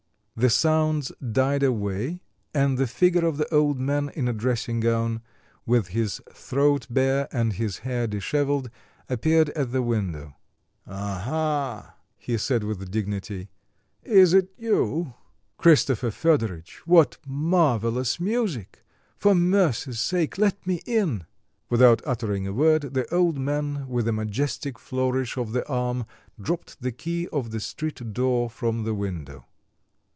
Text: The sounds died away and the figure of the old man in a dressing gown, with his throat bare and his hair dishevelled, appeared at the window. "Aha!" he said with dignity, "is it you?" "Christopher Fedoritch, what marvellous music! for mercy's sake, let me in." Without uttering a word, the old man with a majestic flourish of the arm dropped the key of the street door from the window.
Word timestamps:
The 0.33 0.49
sounds 0.49 1.11
died 1.19 1.61
away 1.61 2.23
and 2.51 2.79
the 2.79 2.87
figure 2.87 3.27
of 3.27 3.37
the 3.37 3.53
old 3.53 3.79
man 3.79 4.09
in 4.15 4.27
a 4.27 4.33
dressing 4.33 4.79
gown, 4.79 5.21
with 5.67 5.89
his 5.89 6.19
throat 6.33 6.87
bare 6.89 7.27
and 7.31 7.53
his 7.53 7.79
hair 7.79 8.07
dishevelled, 8.07 8.71
appeared 9.07 9.49
at 9.51 9.71
the 9.71 9.83
window. 9.83 10.33
"Aha!" 10.87 11.95
he 12.17 12.39
said 12.39 12.63
with 12.63 12.89
dignity, 12.89 13.49
"is 14.01 14.33
it 14.33 14.49
you?" 14.57 15.13
"Christopher 15.57 16.09
Fedoritch, 16.09 16.77
what 16.87 17.19
marvellous 17.27 18.19
music! 18.19 18.83
for 19.19 19.35
mercy's 19.35 19.99
sake, 19.99 20.39
let 20.39 20.65
me 20.65 20.81
in." 20.87 21.25
Without 21.69 22.01
uttering 22.03 22.47
a 22.47 22.53
word, 22.53 22.95
the 22.95 23.05
old 23.13 23.37
man 23.37 23.87
with 23.87 24.07
a 24.07 24.13
majestic 24.13 24.79
flourish 24.79 25.37
of 25.37 25.51
the 25.51 25.67
arm 25.69 26.03
dropped 26.41 26.81
the 26.81 26.91
key 26.91 27.27
of 27.31 27.51
the 27.51 27.59
street 27.59 28.11
door 28.13 28.49
from 28.49 28.85
the 28.85 28.95
window. 28.95 29.45